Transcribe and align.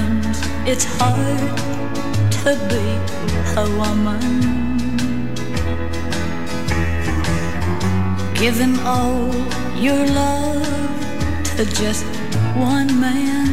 Sometimes 0.00 0.40
it's 0.66 0.86
hard 0.98 1.56
to 2.40 2.50
be 2.70 2.86
a 3.60 3.66
woman. 3.80 4.22
Giving 8.34 8.78
all 8.80 9.28
your 9.76 10.06
love 10.06 10.62
to 11.56 11.64
just 11.64 12.06
one 12.56 12.90
man. 12.98 13.48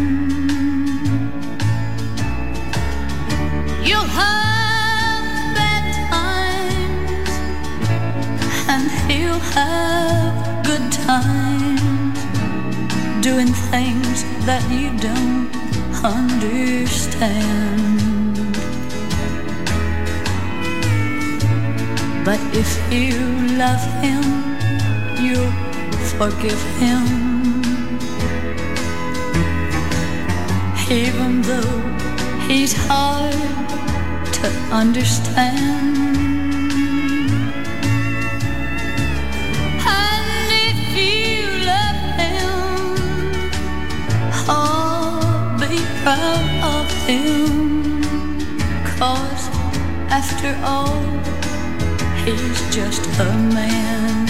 You'll 3.84 4.12
have 4.24 5.56
bad 5.58 5.86
times, 6.16 7.30
and 8.74 8.86
he'll 9.10 9.44
have 9.58 10.66
good 10.66 10.92
times 10.92 12.20
doing 13.22 13.52
things 13.72 14.24
that 14.46 14.64
you 14.72 14.98
don't 14.98 15.57
understand. 16.08 17.98
But 22.24 22.40
if 22.54 22.70
you 22.92 23.18
love 23.58 23.84
him, 24.04 24.24
you'll 25.24 25.52
forgive 26.18 26.62
him. 26.80 27.06
Even 30.90 31.42
though 31.42 31.82
he's 32.48 32.74
hard 32.88 33.34
to 34.40 34.48
understand. 34.72 36.37
After 50.18 50.52
all, 50.66 50.98
he's 52.26 52.60
just 52.76 53.06
a 53.20 53.32
man. 53.56 54.26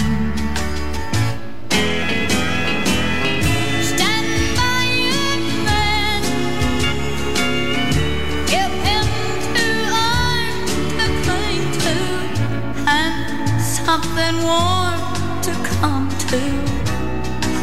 Something 13.88 14.36
warm 14.44 15.00
to 15.46 15.52
come 15.80 16.08
to 16.28 16.40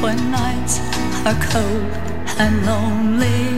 when 0.02 0.18
nights 0.32 0.80
are 1.28 1.40
cold 1.52 1.92
and 2.40 2.66
lonely. 2.66 3.55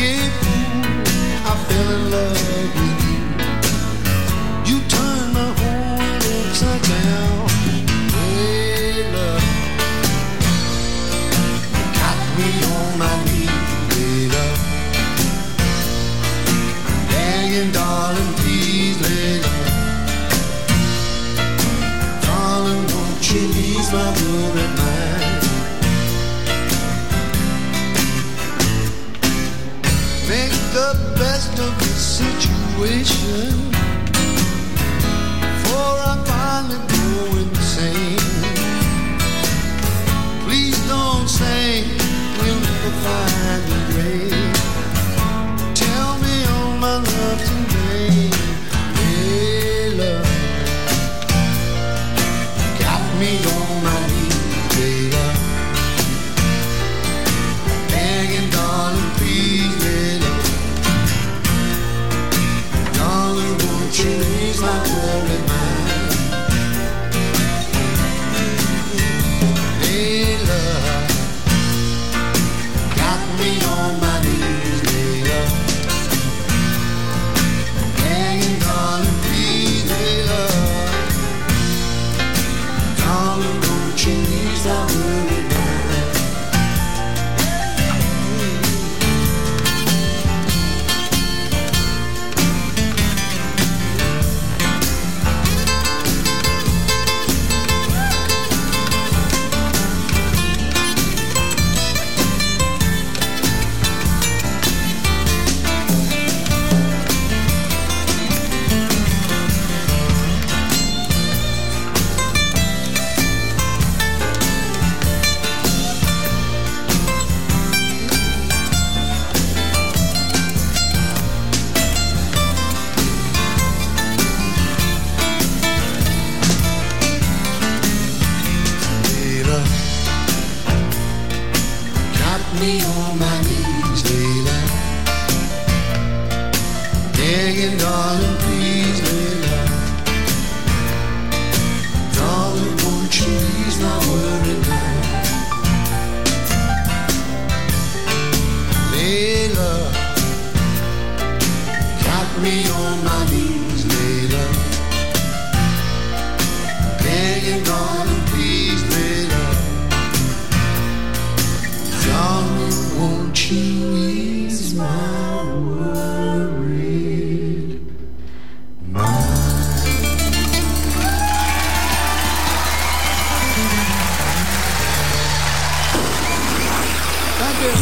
fool, 0.00 0.84
I 1.44 1.56
fell 1.66 1.90
in 1.90 2.10
love 2.12 2.30
with 2.32 3.02
you. 3.02 3.07
You 3.07 3.07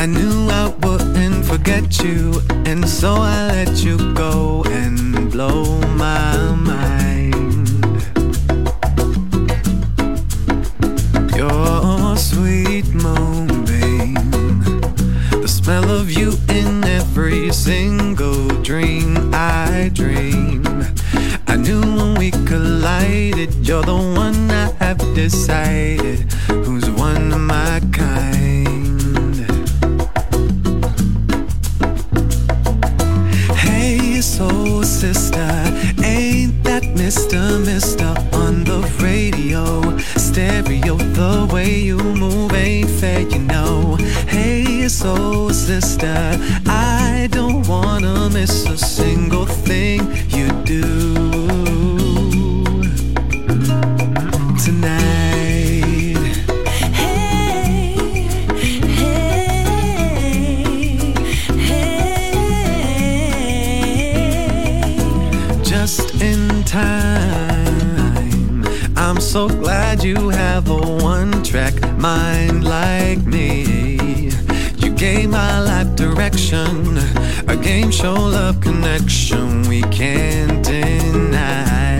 I 0.00 0.06
knew 0.06 0.48
I 0.48 0.68
wouldn't 0.80 1.44
forget 1.44 2.02
you, 2.02 2.40
and 2.64 2.88
so 2.88 3.16
I 3.16 3.48
let 3.48 3.84
you 3.84 3.98
go 4.14 4.64
and 4.66 5.30
blow 5.30 5.78
my 5.94 6.54
mind. 6.54 7.68
Your 11.36 12.16
sweet 12.16 12.88
moonbeam, 12.94 14.14
the 15.42 15.48
smell 15.48 15.90
of 15.90 16.10
you 16.10 16.32
in 16.48 16.82
every 16.84 17.52
single 17.52 18.48
dream 18.62 19.34
I 19.34 19.90
dream. 19.92 20.64
I 21.46 21.56
knew 21.56 21.82
when 21.82 22.14
we 22.14 22.30
collided, 22.48 23.52
you're 23.68 23.82
the 23.82 23.94
one 23.94 24.50
I 24.50 24.72
have 24.80 24.98
decided. 25.14 26.09
Sister. 45.70 46.59
direction 79.00 79.62
we 79.68 79.82
can't 79.82 80.64
deny. 80.64 81.96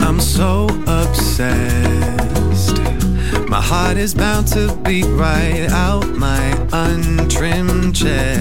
I'm 0.00 0.20
so 0.20 0.66
obsessed. 0.86 2.78
My 3.48 3.60
heart 3.60 3.96
is 3.96 4.14
bound 4.14 4.48
to 4.48 4.74
beat 4.84 5.06
right 5.06 5.68
out 5.70 6.06
my 6.08 6.52
untrimmed 6.72 7.96
chest. 7.96 8.35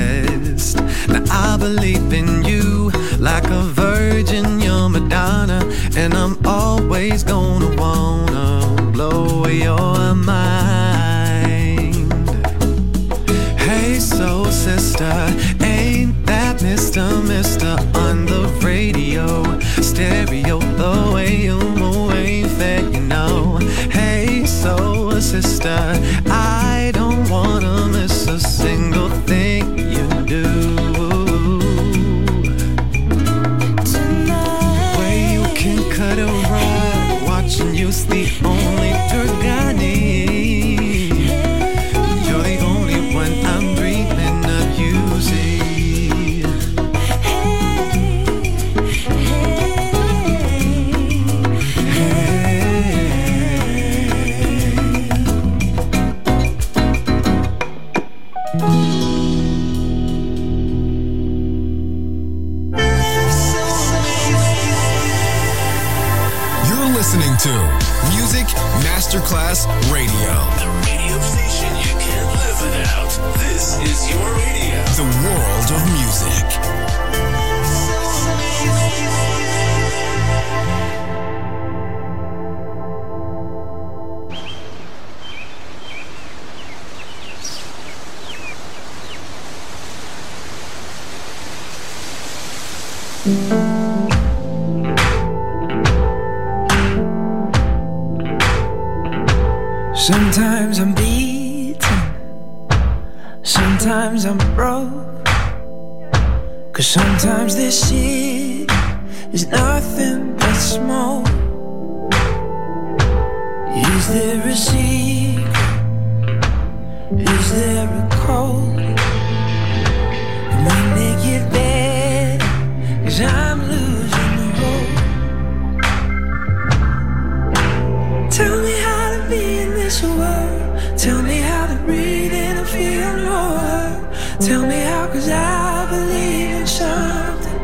Tell 131.06 131.22
me 131.22 131.38
how 131.38 131.68
to 131.68 131.76
breathe 131.84 132.34
in 132.34 132.58
and 132.58 132.68
feel 132.68 132.92
your 132.92 133.60
hurt. 133.60 134.40
Tell 134.40 134.66
me 134.66 134.80
how, 134.90 135.08
cause 135.08 135.30
I 135.30 135.86
believe 135.90 136.56
in 136.62 136.66
something. 136.66 137.60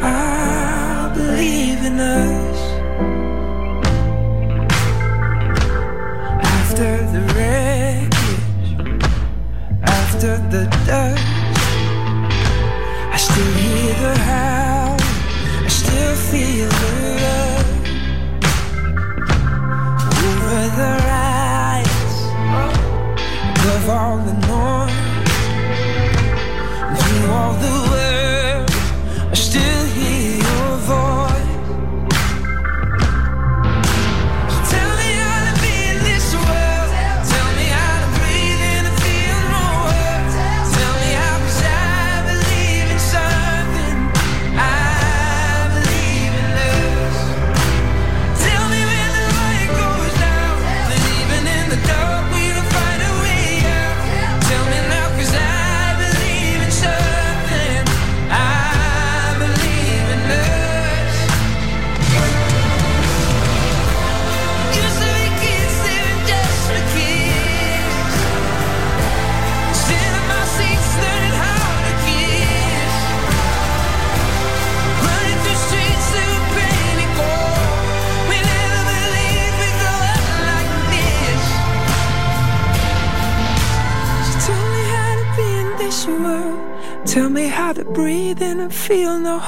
I 0.00 1.12
believe 1.14 1.84
in 1.84 2.00
us. 2.00 2.60
After 6.56 6.90
the 7.12 7.20
wreckage, 7.34 8.68
after 9.82 10.38
the 10.52 10.64
dust, 10.86 11.22
I 13.12 13.16
still 13.18 13.52
hear 13.64 13.94
the 14.04 14.18
howl, 14.20 14.96
I 15.64 15.68
still 15.68 16.16
feel 16.30 16.68
it. 16.68 16.99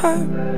hurt. 0.03 0.52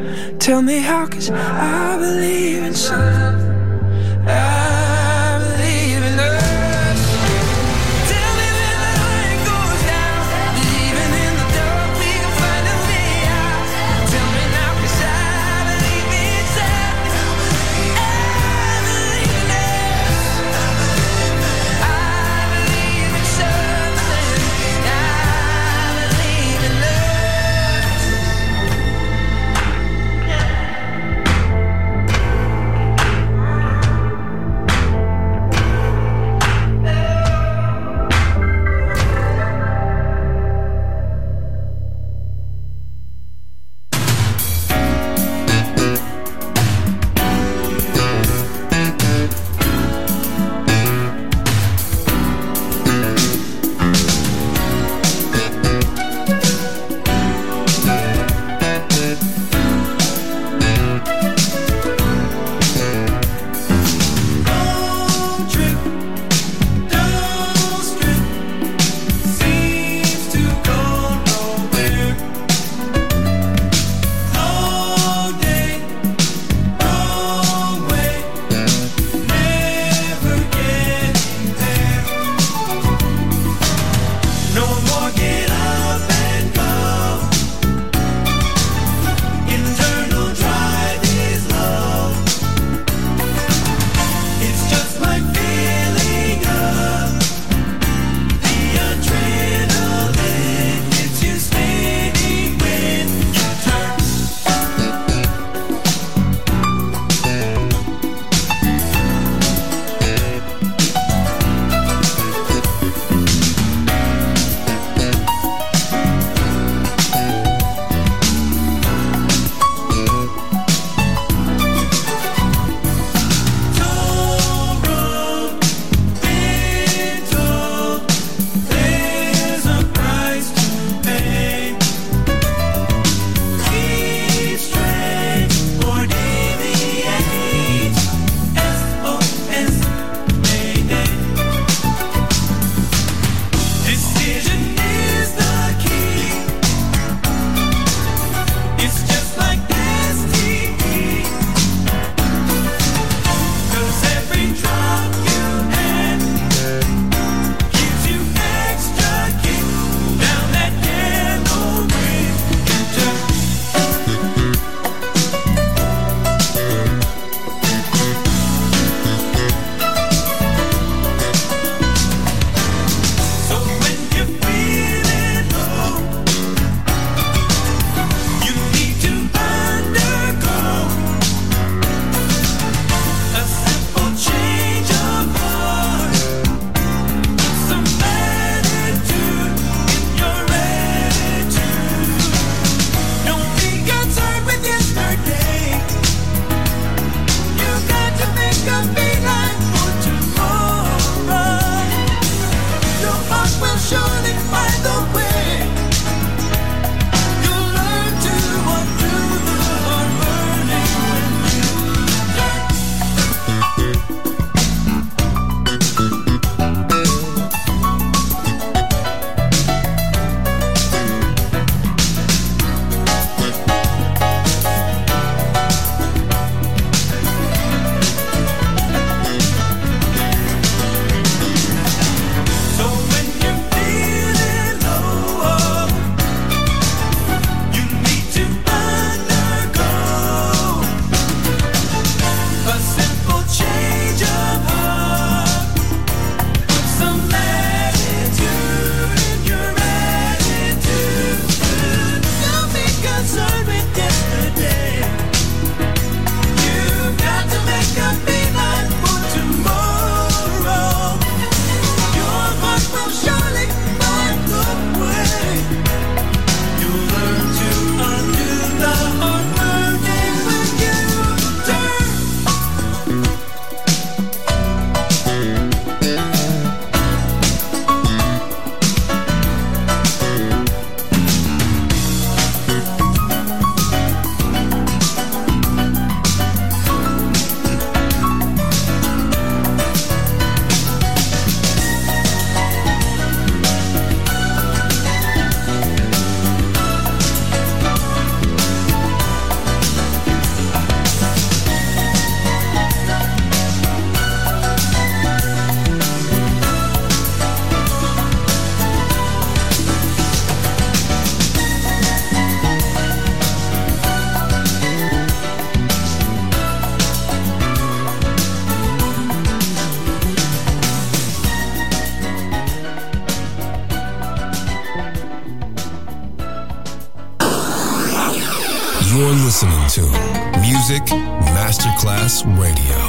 Plus 332.24 332.46
Radio, 332.56 333.02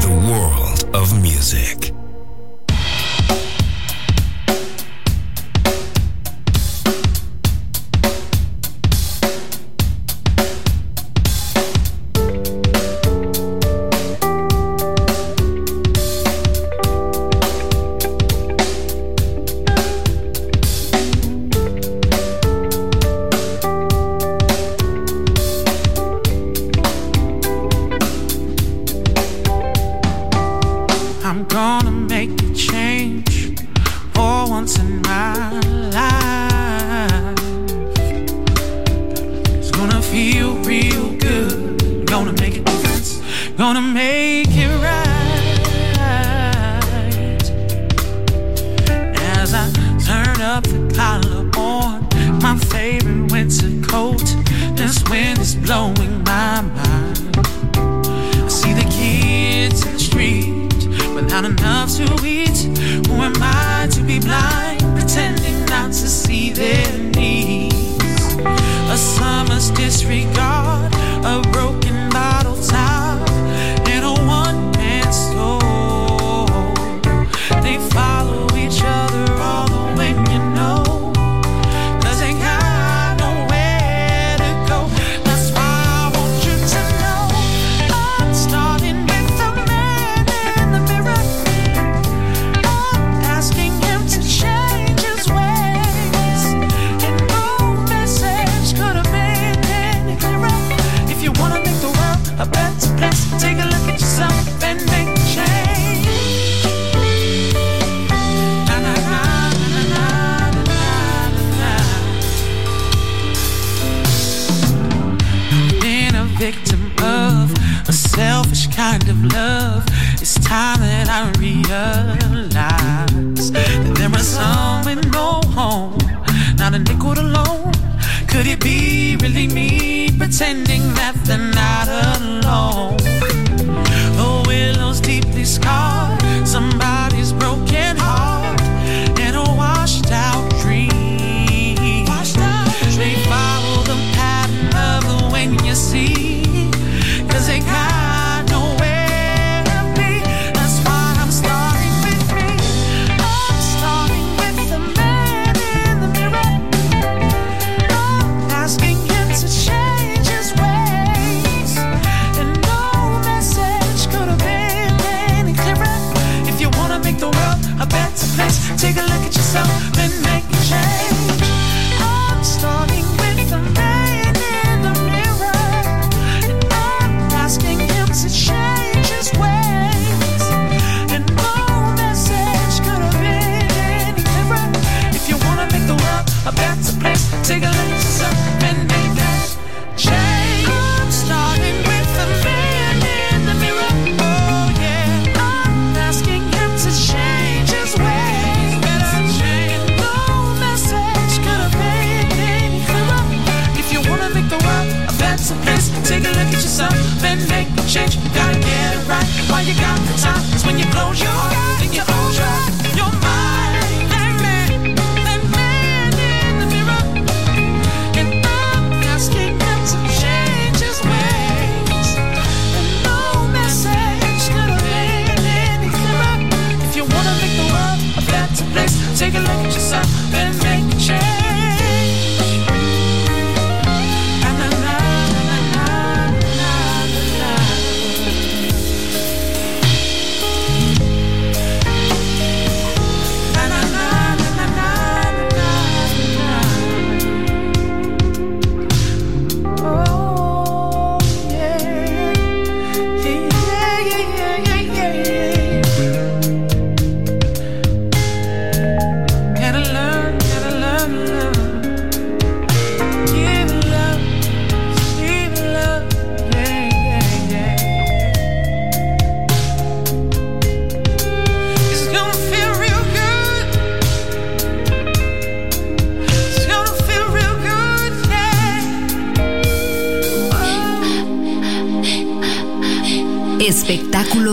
the 0.00 0.10
world 0.28 0.92
of 0.92 1.22
music. 1.22 1.79